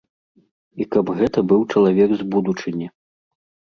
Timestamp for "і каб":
0.85-1.13